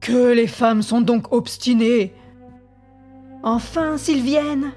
Que 0.00 0.32
les 0.32 0.46
femmes 0.46 0.82
sont 0.82 1.00
donc 1.00 1.32
obstinées. 1.32 2.14
Enfin, 3.42 3.96
s'ils 3.96 4.22
viennent. 4.22 4.70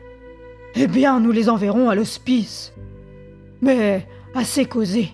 Eh 0.74 0.88
bien, 0.88 1.20
nous 1.20 1.32
les 1.32 1.48
enverrons 1.48 1.92
à 1.92 1.96
l'hospice. 1.96 2.74
Mais 3.62 4.08
assez 4.34 4.66
causé. 4.66 5.12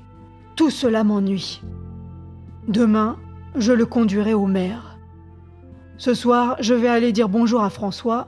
Tout 0.55 0.69
cela 0.69 1.03
m'ennuie. 1.03 1.59
Demain, 2.67 3.17
je 3.55 3.71
le 3.71 3.85
conduirai 3.85 4.33
au 4.33 4.45
maire. 4.45 4.97
Ce 5.97 6.13
soir, 6.13 6.57
je 6.59 6.73
vais 6.73 6.89
aller 6.89 7.13
dire 7.13 7.29
bonjour 7.29 7.63
à 7.63 7.69
François. 7.69 8.27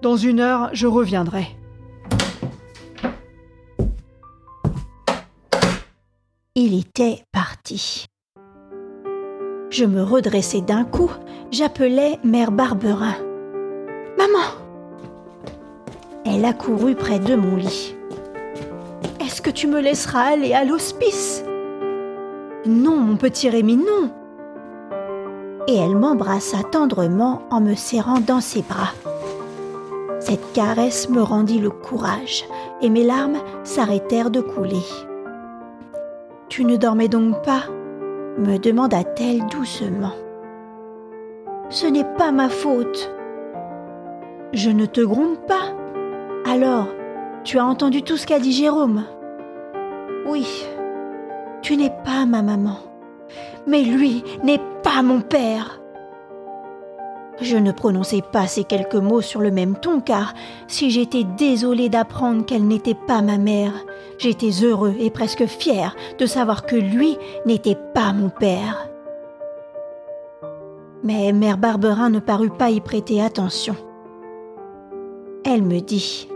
Dans 0.00 0.16
une 0.16 0.40
heure, 0.40 0.70
je 0.72 0.86
reviendrai. 0.86 1.46
Il 6.54 6.78
était 6.78 7.24
parti. 7.30 8.06
Je 9.68 9.84
me 9.84 10.02
redressai 10.02 10.62
d'un 10.62 10.84
coup, 10.84 11.10
j'appelai 11.50 12.18
Mère 12.24 12.52
Barberin. 12.52 13.16
Maman 14.16 14.48
Elle 16.24 16.46
accourut 16.46 16.94
près 16.94 17.18
de 17.18 17.34
mon 17.34 17.56
lit. 17.56 17.94
Est-ce 19.20 19.42
que 19.42 19.50
tu 19.50 19.66
me 19.66 19.80
laisseras 19.80 20.22
aller 20.22 20.54
à 20.54 20.64
l'hospice? 20.64 21.44
Non, 22.66 22.96
mon 22.96 23.16
petit 23.16 23.50
Rémi, 23.50 23.76
non 23.76 24.10
Et 25.68 25.76
elle 25.76 25.96
m'embrassa 25.96 26.62
tendrement 26.62 27.42
en 27.50 27.60
me 27.60 27.74
serrant 27.74 28.20
dans 28.20 28.40
ses 28.40 28.62
bras. 28.62 28.92
Cette 30.18 30.52
caresse 30.54 31.10
me 31.10 31.20
rendit 31.20 31.58
le 31.58 31.68
courage 31.68 32.46
et 32.80 32.88
mes 32.88 33.04
larmes 33.04 33.38
s'arrêtèrent 33.64 34.30
de 34.30 34.40
couler. 34.40 34.82
Tu 36.48 36.64
ne 36.64 36.76
dormais 36.76 37.08
donc 37.08 37.42
pas? 37.42 37.64
me 38.38 38.56
demanda-t-elle 38.58 39.46
doucement. 39.46 40.14
Ce 41.68 41.86
n'est 41.86 42.16
pas 42.16 42.32
ma 42.32 42.48
faute. 42.48 43.12
Je 44.52 44.70
ne 44.70 44.86
te 44.86 45.02
gronde 45.02 45.38
pas. 45.46 45.74
Alors, 46.50 46.88
tu 47.44 47.58
as 47.58 47.64
entendu 47.66 48.02
tout 48.02 48.16
ce 48.16 48.26
qu'a 48.26 48.38
dit 48.38 48.52
Jérôme? 48.52 49.04
Oui, 50.26 50.66
tu 51.64 51.78
n'es 51.78 51.90
pas 52.04 52.26
ma 52.26 52.42
maman. 52.42 52.76
Mais 53.66 53.82
lui 53.82 54.22
n'est 54.44 54.60
pas 54.82 55.02
mon 55.02 55.22
père. 55.22 55.80
Je 57.40 57.56
ne 57.56 57.72
prononçai 57.72 58.22
pas 58.22 58.46
ces 58.46 58.62
quelques 58.62 58.94
mots 58.94 59.22
sur 59.22 59.40
le 59.40 59.50
même 59.50 59.74
ton 59.74 60.00
car 60.00 60.34
si 60.68 60.90
j'étais 60.90 61.24
désolée 61.24 61.88
d'apprendre 61.88 62.44
qu'elle 62.44 62.68
n'était 62.68 62.94
pas 62.94 63.22
ma 63.22 63.38
mère, 63.38 63.72
j'étais 64.18 64.50
heureux 64.62 64.94
et 65.00 65.10
presque 65.10 65.46
fier 65.46 65.96
de 66.18 66.26
savoir 66.26 66.64
que 66.64 66.76
lui 66.76 67.16
n'était 67.46 67.78
pas 67.94 68.12
mon 68.12 68.28
père. 68.28 68.88
Mais 71.02 71.32
mère 71.32 71.58
Barberin 71.58 72.10
ne 72.10 72.20
parut 72.20 72.50
pas 72.50 72.70
y 72.70 72.80
prêter 72.80 73.20
attention. 73.20 73.74
Elle 75.44 75.62
me 75.62 75.80
dit 75.80 76.28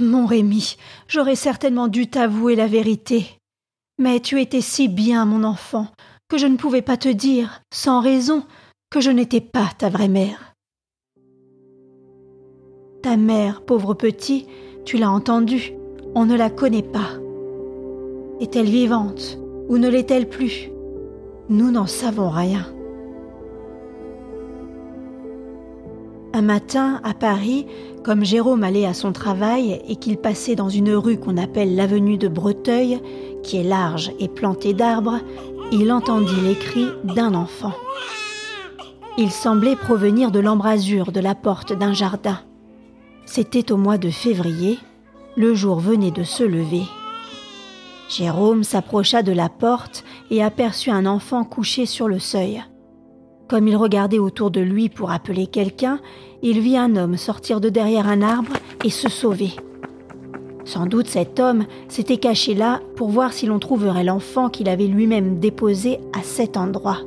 Mon 0.00 0.26
Rémi, 0.26 0.76
j'aurais 1.06 1.36
certainement 1.36 1.86
dû 1.86 2.08
t'avouer 2.08 2.56
la 2.56 2.66
vérité. 2.66 3.26
Mais 3.98 4.18
tu 4.18 4.40
étais 4.40 4.60
si 4.60 4.88
bien, 4.88 5.24
mon 5.24 5.44
enfant, 5.44 5.86
que 6.28 6.36
je 6.36 6.46
ne 6.46 6.56
pouvais 6.56 6.82
pas 6.82 6.96
te 6.96 7.08
dire, 7.08 7.62
sans 7.72 8.00
raison, 8.00 8.42
que 8.90 9.00
je 9.00 9.12
n'étais 9.12 9.40
pas 9.40 9.70
ta 9.78 9.90
vraie 9.90 10.08
mère. 10.08 10.54
Ta 13.02 13.16
mère, 13.16 13.64
pauvre 13.64 13.94
petit, 13.94 14.46
tu 14.84 14.96
l'as 14.96 15.10
entendu, 15.10 15.74
on 16.16 16.24
ne 16.24 16.36
la 16.36 16.50
connaît 16.50 16.82
pas. 16.82 17.10
Est-elle 18.40 18.68
vivante 18.68 19.38
ou 19.68 19.78
ne 19.78 19.88
l'est-elle 19.88 20.28
plus? 20.28 20.70
Nous 21.48 21.70
n'en 21.70 21.86
savons 21.86 22.30
rien. 22.30 22.73
Un 26.36 26.42
matin, 26.42 27.00
à 27.04 27.14
Paris, 27.14 27.64
comme 28.02 28.24
Jérôme 28.24 28.64
allait 28.64 28.86
à 28.86 28.92
son 28.92 29.12
travail 29.12 29.80
et 29.86 29.94
qu'il 29.94 30.16
passait 30.16 30.56
dans 30.56 30.68
une 30.68 30.92
rue 30.92 31.16
qu'on 31.16 31.36
appelle 31.36 31.76
l'avenue 31.76 32.18
de 32.18 32.26
Breteuil, 32.26 33.00
qui 33.44 33.58
est 33.58 33.62
large 33.62 34.10
et 34.18 34.26
plantée 34.26 34.74
d'arbres, 34.74 35.20
il 35.70 35.92
entendit 35.92 36.40
les 36.42 36.56
cris 36.56 36.88
d'un 37.04 37.34
enfant. 37.34 37.72
Il 39.16 39.30
semblait 39.30 39.76
provenir 39.76 40.32
de 40.32 40.40
l'embrasure 40.40 41.12
de 41.12 41.20
la 41.20 41.36
porte 41.36 41.72
d'un 41.72 41.92
jardin. 41.92 42.40
C'était 43.26 43.70
au 43.70 43.76
mois 43.76 43.96
de 43.96 44.10
février, 44.10 44.80
le 45.36 45.54
jour 45.54 45.78
venait 45.78 46.10
de 46.10 46.24
se 46.24 46.42
lever. 46.42 46.82
Jérôme 48.08 48.64
s'approcha 48.64 49.22
de 49.22 49.30
la 49.30 49.48
porte 49.48 50.02
et 50.32 50.42
aperçut 50.42 50.90
un 50.90 51.06
enfant 51.06 51.44
couché 51.44 51.86
sur 51.86 52.08
le 52.08 52.18
seuil. 52.18 52.64
Comme 53.54 53.68
il 53.68 53.76
regardait 53.76 54.18
autour 54.18 54.50
de 54.50 54.60
lui 54.60 54.88
pour 54.88 55.12
appeler 55.12 55.46
quelqu'un, 55.46 56.00
il 56.42 56.58
vit 56.58 56.76
un 56.76 56.96
homme 56.96 57.16
sortir 57.16 57.60
de 57.60 57.68
derrière 57.68 58.08
un 58.08 58.20
arbre 58.20 58.54
et 58.82 58.90
se 58.90 59.08
sauver. 59.08 59.50
Sans 60.64 60.86
doute 60.86 61.06
cet 61.06 61.38
homme 61.38 61.66
s'était 61.86 62.16
caché 62.16 62.54
là 62.54 62.80
pour 62.96 63.10
voir 63.10 63.32
si 63.32 63.46
l'on 63.46 63.60
trouverait 63.60 64.02
l'enfant 64.02 64.48
qu'il 64.48 64.68
avait 64.68 64.88
lui-même 64.88 65.38
déposé 65.38 66.00
à 66.18 66.24
cet 66.24 66.56
endroit. 66.56 66.98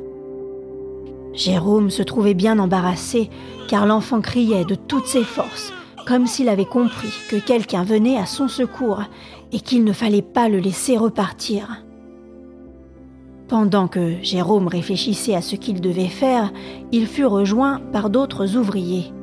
Jérôme 1.34 1.90
se 1.90 2.02
trouvait 2.02 2.34
bien 2.34 2.60
embarrassé 2.60 3.30
car 3.68 3.86
l'enfant 3.86 4.22
criait 4.22 4.64
de 4.64 4.76
toutes 4.76 5.08
ses 5.08 5.26
forces, 5.26 5.74
comme 6.08 6.28
s'il 6.28 6.48
avait 6.48 6.64
compris 6.64 7.12
que 7.30 7.36
quelqu'un 7.36 7.84
venait 7.84 8.18
à 8.18 8.26
son 8.26 8.48
secours 8.48 9.04
et 9.52 9.60
qu'il 9.60 9.84
ne 9.84 9.92
fallait 9.92 10.22
pas 10.22 10.48
le 10.48 10.60
laisser 10.60 10.96
repartir. 10.96 11.84
Pendant 13.48 13.88
que 13.88 14.22
Jérôme 14.22 14.68
réfléchissait 14.68 15.34
à 15.34 15.42
ce 15.42 15.56
qu'il 15.56 15.80
devait 15.80 16.10
faire, 16.10 16.52
il 16.92 17.08
fut 17.08 17.26
rejoint 17.26 17.80
par 17.94 18.10
d'autres 18.10 18.58
ouvriers. 18.58 19.14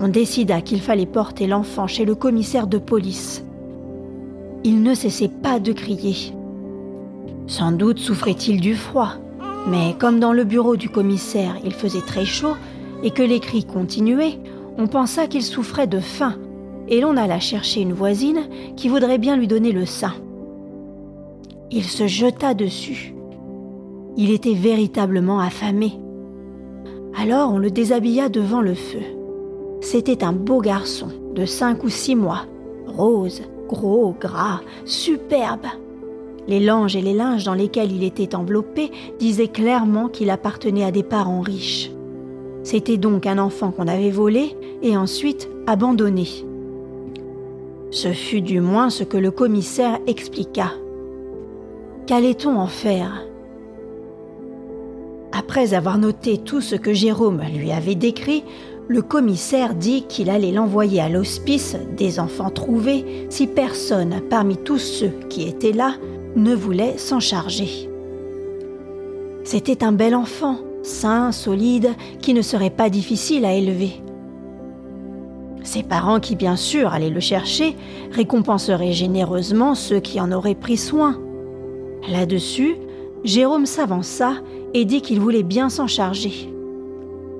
On 0.00 0.08
décida 0.08 0.62
qu'il 0.62 0.80
fallait 0.80 1.04
porter 1.04 1.46
l'enfant 1.46 1.86
chez 1.86 2.06
le 2.06 2.14
commissaire 2.14 2.66
de 2.66 2.78
police. 2.78 3.44
Il 4.64 4.82
ne 4.82 4.94
cessait 4.94 5.28
pas 5.28 5.60
de 5.60 5.72
crier. 5.72 6.34
Sans 7.46 7.72
doute 7.72 7.98
souffrait-il 7.98 8.58
du 8.58 8.74
froid, 8.74 9.12
mais 9.68 9.94
comme 9.98 10.18
dans 10.18 10.32
le 10.32 10.44
bureau 10.44 10.76
du 10.76 10.88
commissaire 10.88 11.56
il 11.62 11.74
faisait 11.74 12.00
très 12.00 12.24
chaud 12.24 12.56
et 13.02 13.10
que 13.10 13.22
les 13.22 13.40
cris 13.40 13.64
continuaient, 13.64 14.38
on 14.78 14.86
pensa 14.86 15.26
qu'il 15.26 15.42
souffrait 15.42 15.86
de 15.86 16.00
faim 16.00 16.36
et 16.88 17.02
l'on 17.02 17.18
alla 17.18 17.38
chercher 17.38 17.82
une 17.82 17.92
voisine 17.92 18.48
qui 18.76 18.88
voudrait 18.88 19.18
bien 19.18 19.36
lui 19.36 19.46
donner 19.46 19.72
le 19.72 19.84
sein. 19.84 20.14
Il 21.70 21.84
se 21.84 22.06
jeta 22.06 22.54
dessus. 22.54 23.15
Il 24.18 24.30
était 24.30 24.54
véritablement 24.54 25.40
affamé. 25.40 25.92
Alors 27.18 27.52
on 27.52 27.58
le 27.58 27.70
déshabilla 27.70 28.28
devant 28.28 28.62
le 28.62 28.74
feu. 28.74 29.02
C'était 29.80 30.24
un 30.24 30.32
beau 30.32 30.60
garçon 30.60 31.08
de 31.34 31.44
cinq 31.44 31.84
ou 31.84 31.90
six 31.90 32.16
mois, 32.16 32.46
rose, 32.86 33.42
gros, 33.68 34.14
gras, 34.18 34.60
superbe. 34.84 35.66
Les 36.48 36.60
langes 36.60 36.96
et 36.96 37.02
les 37.02 37.12
linges 37.12 37.44
dans 37.44 37.54
lesquels 37.54 37.92
il 37.92 38.04
était 38.04 38.34
enveloppé 38.34 38.90
disaient 39.18 39.48
clairement 39.48 40.08
qu'il 40.08 40.30
appartenait 40.30 40.84
à 40.84 40.92
des 40.92 41.02
parents 41.02 41.40
riches. 41.40 41.90
C'était 42.62 42.96
donc 42.96 43.26
un 43.26 43.38
enfant 43.38 43.70
qu'on 43.70 43.86
avait 43.86 44.10
volé 44.10 44.56
et 44.82 44.96
ensuite 44.96 45.48
abandonné. 45.66 46.26
Ce 47.90 48.08
fut 48.12 48.40
du 48.40 48.60
moins 48.60 48.90
ce 48.90 49.04
que 49.04 49.16
le 49.16 49.30
commissaire 49.30 49.98
expliqua. 50.06 50.72
Qu'allait-on 52.06 52.56
en 52.58 52.66
faire? 52.66 53.26
Après 55.38 55.74
avoir 55.74 55.98
noté 55.98 56.38
tout 56.38 56.62
ce 56.62 56.76
que 56.76 56.94
Jérôme 56.94 57.42
lui 57.54 57.70
avait 57.70 57.94
décrit, 57.94 58.42
le 58.88 59.02
commissaire 59.02 59.74
dit 59.74 60.04
qu'il 60.08 60.30
allait 60.30 60.52
l'envoyer 60.52 61.02
à 61.02 61.10
l'hospice 61.10 61.76
des 61.94 62.18
enfants 62.18 62.48
trouvés 62.48 63.26
si 63.28 63.46
personne 63.46 64.22
parmi 64.30 64.56
tous 64.56 64.78
ceux 64.78 65.12
qui 65.28 65.46
étaient 65.46 65.72
là 65.72 65.94
ne 66.36 66.54
voulait 66.54 66.96
s'en 66.96 67.20
charger. 67.20 67.90
C'était 69.44 69.84
un 69.84 69.92
bel 69.92 70.14
enfant, 70.14 70.56
sain, 70.82 71.32
solide, 71.32 71.90
qui 72.22 72.32
ne 72.32 72.42
serait 72.42 72.70
pas 72.70 72.88
difficile 72.88 73.44
à 73.44 73.52
élever. 73.52 74.00
Ses 75.64 75.82
parents, 75.82 76.20
qui 76.20 76.34
bien 76.34 76.56
sûr 76.56 76.94
allaient 76.94 77.10
le 77.10 77.20
chercher, 77.20 77.76
récompenseraient 78.12 78.92
généreusement 78.92 79.74
ceux 79.74 80.00
qui 80.00 80.18
en 80.18 80.32
auraient 80.32 80.54
pris 80.54 80.78
soin. 80.78 81.20
Là-dessus, 82.08 82.76
Jérôme 83.24 83.66
s'avança 83.66 84.34
et 84.76 84.84
dit 84.84 85.00
qu'il 85.00 85.20
voulait 85.20 85.42
bien 85.42 85.70
s'en 85.70 85.86
charger. 85.86 86.52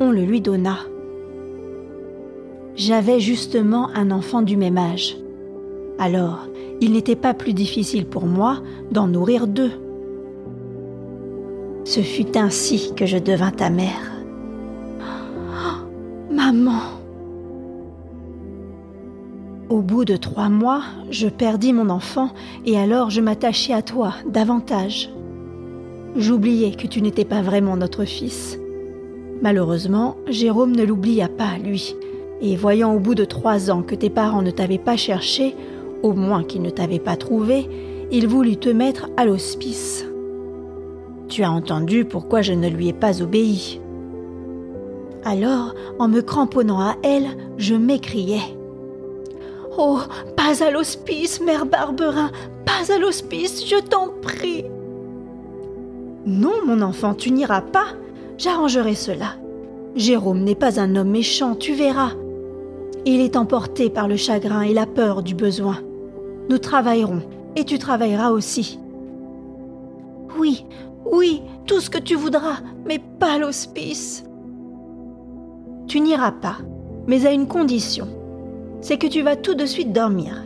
On 0.00 0.10
le 0.10 0.22
lui 0.22 0.40
donna. 0.40 0.78
J'avais 2.76 3.20
justement 3.20 3.90
un 3.94 4.10
enfant 4.10 4.40
du 4.40 4.56
même 4.56 4.78
âge. 4.78 5.18
Alors, 5.98 6.48
il 6.80 6.92
n'était 6.92 7.14
pas 7.14 7.34
plus 7.34 7.52
difficile 7.52 8.06
pour 8.06 8.24
moi 8.24 8.62
d'en 8.90 9.06
nourrir 9.06 9.48
deux. 9.48 9.70
Ce 11.84 12.00
fut 12.00 12.38
ainsi 12.38 12.94
que 12.94 13.04
je 13.04 13.18
devins 13.18 13.50
ta 13.50 13.68
mère. 13.68 14.12
maman. 16.30 16.80
Au 19.68 19.82
bout 19.82 20.06
de 20.06 20.16
trois 20.16 20.48
mois, 20.48 20.82
je 21.10 21.28
perdis 21.28 21.74
mon 21.74 21.90
enfant 21.90 22.30
et 22.64 22.78
alors 22.78 23.10
je 23.10 23.20
m'attachai 23.20 23.74
à 23.74 23.82
toi 23.82 24.14
davantage. 24.26 25.10
J'oubliais 26.18 26.72
que 26.72 26.86
tu 26.86 27.02
n'étais 27.02 27.26
pas 27.26 27.42
vraiment 27.42 27.76
notre 27.76 28.04
fils. 28.06 28.58
Malheureusement, 29.42 30.16
Jérôme 30.28 30.74
ne 30.74 30.82
l'oublia 30.82 31.28
pas, 31.28 31.58
lui, 31.62 31.94
et 32.40 32.56
voyant 32.56 32.94
au 32.94 32.98
bout 32.98 33.14
de 33.14 33.26
trois 33.26 33.70
ans 33.70 33.82
que 33.82 33.94
tes 33.94 34.08
parents 34.08 34.40
ne 34.40 34.50
t'avaient 34.50 34.78
pas 34.78 34.96
cherché, 34.96 35.54
au 36.02 36.14
moins 36.14 36.42
qu'ils 36.42 36.62
ne 36.62 36.70
t'avaient 36.70 37.00
pas 37.00 37.16
trouvé, 37.16 37.68
il 38.10 38.28
voulut 38.28 38.56
te 38.56 38.70
mettre 38.70 39.10
à 39.18 39.26
l'hospice. 39.26 40.06
Tu 41.28 41.42
as 41.42 41.50
entendu 41.50 42.06
pourquoi 42.06 42.40
je 42.40 42.54
ne 42.54 42.68
lui 42.68 42.88
ai 42.88 42.92
pas 42.94 43.20
obéi. 43.20 43.80
Alors, 45.22 45.74
en 45.98 46.08
me 46.08 46.22
cramponnant 46.22 46.80
à 46.80 46.94
elle, 47.02 47.28
je 47.58 47.74
m'écriai. 47.74 48.40
Oh, 49.76 49.98
pas 50.34 50.64
à 50.64 50.70
l'hospice, 50.70 51.42
mère 51.42 51.66
Barberin, 51.66 52.30
pas 52.64 52.90
à 52.90 52.98
l'hospice, 52.98 53.68
je 53.68 53.76
t'en 53.76 54.08
prie. 54.22 54.64
Non, 56.26 56.64
mon 56.66 56.82
enfant, 56.82 57.14
tu 57.14 57.30
n'iras 57.30 57.60
pas. 57.60 57.86
J'arrangerai 58.36 58.96
cela. 58.96 59.36
Jérôme 59.94 60.42
n'est 60.42 60.56
pas 60.56 60.80
un 60.80 60.96
homme 60.96 61.10
méchant, 61.10 61.54
tu 61.54 61.72
verras. 61.74 62.10
Il 63.04 63.20
est 63.20 63.36
emporté 63.36 63.88
par 63.88 64.08
le 64.08 64.16
chagrin 64.16 64.62
et 64.62 64.74
la 64.74 64.86
peur 64.86 65.22
du 65.22 65.36
besoin. 65.36 65.78
Nous 66.50 66.58
travaillerons, 66.58 67.22
et 67.54 67.64
tu 67.64 67.78
travailleras 67.78 68.30
aussi. 68.30 68.80
Oui, 70.38 70.66
oui, 71.10 71.42
tout 71.66 71.80
ce 71.80 71.88
que 71.88 71.98
tu 71.98 72.16
voudras, 72.16 72.58
mais 72.84 72.98
pas 72.98 73.38
l'hospice. 73.38 74.24
Tu 75.86 76.00
n'iras 76.00 76.32
pas, 76.32 76.56
mais 77.06 77.24
à 77.24 77.32
une 77.32 77.46
condition. 77.46 78.08
C'est 78.80 78.98
que 78.98 79.06
tu 79.06 79.22
vas 79.22 79.36
tout 79.36 79.54
de 79.54 79.64
suite 79.64 79.92
dormir. 79.92 80.42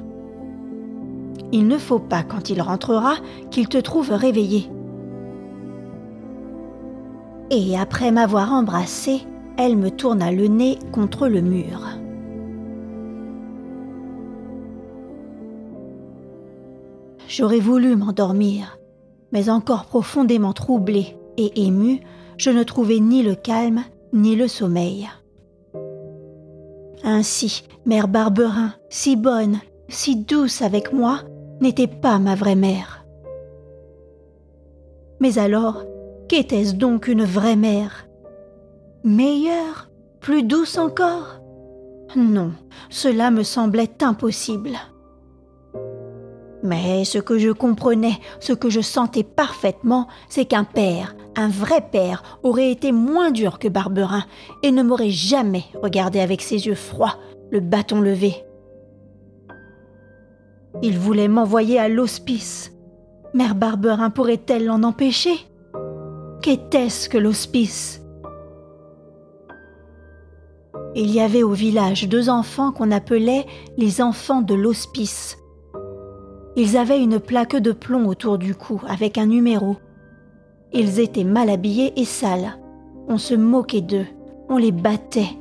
Il 1.53 1.67
ne 1.67 1.79
faut 1.79 1.99
pas, 1.99 2.23
quand 2.23 2.51
il 2.51 2.61
rentrera, 2.61 3.15
qu'il 3.51 3.69
te 3.69 3.79
trouve 3.79 4.11
réveillé. 4.13 4.71
Et 7.51 7.77
après 7.77 8.13
m'avoir 8.13 8.53
embrassé, 8.53 9.23
elle 9.59 9.77
me 9.77 9.91
tourna 9.91 10.31
le 10.31 10.47
nez 10.47 10.79
contre 10.93 11.27
le 11.27 11.41
mur. 11.41 11.81
J'aurais 17.29 17.59
voulu 17.59 17.97
m'endormir, 17.97 18.79
mais 19.33 19.51
encore 19.51 19.87
profondément 19.87 20.53
troublée, 20.53 21.17
et 21.37 21.67
émue, 21.67 22.01
je 22.37 22.51
ne 22.51 22.63
trouvais 22.63 23.01
ni 23.01 23.23
le 23.23 23.35
calme 23.35 23.83
ni 24.13 24.37
le 24.37 24.49
sommeil. 24.49 25.09
Ainsi, 27.03 27.65
mère 27.87 28.09
Barberin, 28.09 28.75
si 28.89 29.17
bonne, 29.17 29.59
si 29.89 30.17
douce 30.17 30.63
avec 30.63 30.93
moi, 30.93 31.21
n'était 31.61 31.87
pas 31.87 32.19
ma 32.19 32.35
vraie 32.35 32.57
mère. 32.57 33.05
Mais 35.21 35.39
alors, 35.39 35.85
qu'était-ce 36.31 36.75
donc 36.75 37.09
une 37.09 37.25
vraie 37.25 37.57
mère? 37.57 38.07
Meilleure? 39.03 39.91
Plus 40.21 40.45
douce 40.45 40.79
encore? 40.79 41.41
Non, 42.15 42.53
cela 42.89 43.33
me 43.33 43.43
semblait 43.43 44.01
impossible. 44.01 44.77
Mais 46.63 47.05
ce 47.05 47.19
que 47.19 47.37
je 47.37 47.51
comprenais, 47.51 48.21
ce 48.39 48.53
que 48.53 48.71
je 48.71 48.81
sentais 48.81 49.25
parfaitement, 49.25 50.07
c'est 50.29 50.45
qu'un 50.45 50.63
père, 50.63 51.17
un 51.35 51.49
vrai 51.49 51.81
père, 51.91 52.23
aurait 52.45 52.71
été 52.71 52.93
moins 52.93 53.33
dur 53.33 53.59
que 53.59 53.67
Barberin 53.67 54.23
et 54.63 54.71
ne 54.71 54.85
m'aurait 54.85 55.11
jamais 55.11 55.65
regardé 55.83 56.21
avec 56.21 56.43
ses 56.43 56.67
yeux 56.67 56.77
froids, 56.77 57.17
le 57.51 57.59
bâton 57.59 58.01
levé. 58.01 58.37
Il 60.81 60.97
voulait 60.97 61.27
m'envoyer 61.27 61.81
à 61.81 61.89
l'hospice. 61.89 62.73
Mère 63.35 63.57
Barberin 63.57 64.11
pourrait-elle 64.11 64.67
l'en 64.67 64.85
empêcher? 64.85 65.50
Qu'était-ce 66.43 67.11
que 67.11 67.19
l'hospice? 67.19 68.01
Il 70.95 71.11
y 71.11 71.21
avait 71.21 71.43
au 71.43 71.53
village 71.53 72.09
deux 72.09 72.31
enfants 72.31 72.73
qu'on 72.73 72.93
appelait 72.93 73.45
les 73.77 74.01
enfants 74.01 74.41
de 74.41 74.55
l'hospice. 74.55 75.37
Ils 76.57 76.79
avaient 76.79 77.03
une 77.03 77.21
plaque 77.21 77.57
de 77.57 77.73
plomb 77.73 78.07
autour 78.07 78.39
du 78.39 78.55
cou 78.55 78.81
avec 78.89 79.19
un 79.19 79.27
numéro. 79.27 79.77
Ils 80.73 80.99
étaient 80.99 81.25
mal 81.25 81.51
habillés 81.51 81.93
et 82.01 82.07
sales. 82.07 82.59
On 83.07 83.19
se 83.19 83.35
moquait 83.35 83.83
d'eux, 83.83 84.07
on 84.49 84.57
les 84.57 84.73
battait. 84.73 85.37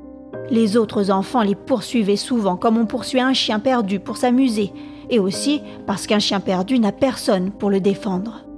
Les 0.49 0.75
autres 0.75 1.11
enfants 1.11 1.43
les 1.43 1.55
poursuivaient 1.55 2.17
souvent 2.17 2.57
comme 2.57 2.77
on 2.77 2.85
poursuit 2.85 3.21
un 3.21 3.33
chien 3.33 3.59
perdu 3.59 4.01
pour 4.01 4.17
s'amuser, 4.17 4.73
et 5.09 5.19
aussi 5.19 5.61
parce 5.87 6.07
qu'un 6.07 6.19
chien 6.19 6.41
perdu 6.41 6.77
n'a 6.77 6.91
personne 6.91 7.51
pour 7.51 7.69
le 7.69 7.79
défendre. 7.79 8.48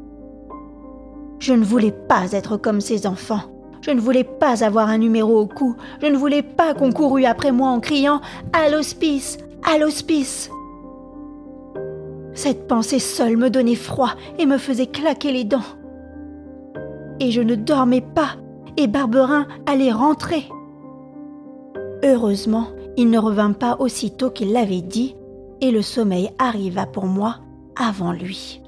Je 1.42 1.54
ne 1.54 1.66
voulais 1.66 1.92
pas 1.92 2.32
être 2.32 2.56
comme 2.56 2.80
ces 2.80 3.06
enfants. 3.06 3.42
Je 3.82 3.92
ne 3.92 4.00
voulais 4.00 4.24
pas 4.24 4.64
avoir 4.64 4.88
un 4.88 5.00
numéro 5.00 5.40
au 5.40 5.48
cou. 5.48 5.76
Je 6.02 6.08
ne 6.08 6.16
voulais 6.16 6.44
pas 6.44 6.74
qu'on 6.74 6.92
courût 6.92 7.26
après 7.26 7.52
moi 7.52 7.70
en 7.70 7.80
criant 7.80 8.22
À 8.54 8.70
l'hospice 8.70 9.40
À 9.64 9.78
l'hospice 9.78 10.50
cette 12.34 12.68
pensée 12.68 13.00
seule 13.00 13.38
me 13.38 13.50
donnait 13.50 13.76
froid 13.76 14.12
et 14.40 14.46
me 14.46 14.58
faisait 14.58 14.88
claquer 14.88 15.32
les 15.32 15.44
dents. 15.44 15.60
Et 17.20 17.32
je 17.32 17.42
ne 17.42 17.56
dormais 17.56 18.02
pas, 18.02 18.38
et 18.78 18.88
Barberin 18.88 19.48
allait 19.66 19.92
rentrer. 19.92 20.46
Heureusement, 22.04 22.68
il 22.98 23.10
ne 23.10 23.20
revint 23.20 23.52
pas 23.52 23.76
aussitôt 23.80 24.30
qu'il 24.30 24.54
l'avait 24.54 24.82
dit, 24.82 25.16
et 25.60 25.72
le 25.72 25.82
sommeil 25.82 26.32
arriva 26.40 26.86
pour 26.86 27.06
moi 27.06 27.40
avant 27.76 28.14
lui. 28.14 28.61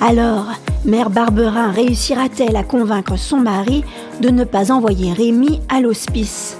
Alors, 0.00 0.46
Mère 0.86 1.10
Barberin 1.10 1.70
réussira-t-elle 1.72 2.56
à 2.56 2.62
convaincre 2.62 3.18
son 3.18 3.36
mari 3.36 3.84
de 4.20 4.30
ne 4.30 4.44
pas 4.44 4.72
envoyer 4.72 5.12
Rémi 5.12 5.60
à 5.68 5.80
l'hospice? 5.80 6.56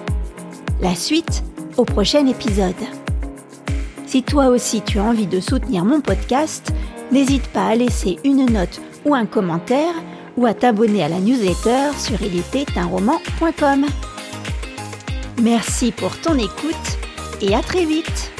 La 0.82 0.94
suite 0.94 1.42
au 1.78 1.84
prochain 1.84 2.26
épisode. 2.26 2.74
Si 4.06 4.22
toi 4.22 4.48
aussi 4.48 4.82
tu 4.82 4.98
as 4.98 5.04
envie 5.04 5.26
de 5.26 5.40
soutenir 5.40 5.86
mon 5.86 6.02
podcast, 6.02 6.70
n'hésite 7.12 7.48
pas 7.48 7.68
à 7.68 7.74
laisser 7.74 8.18
une 8.24 8.44
note 8.44 8.80
ou 9.06 9.14
un 9.14 9.24
commentaire 9.24 9.94
ou 10.36 10.44
à 10.44 10.52
t'abonner 10.52 11.02
à 11.02 11.08
la 11.08 11.18
newsletter 11.18 11.96
sur 11.96 12.20
ilétait-un-roman.com. 12.20 13.86
Merci 15.42 15.92
pour 15.92 16.14
ton 16.20 16.34
écoute 16.34 16.98
et 17.40 17.54
à 17.54 17.60
très 17.60 17.86
vite 17.86 18.32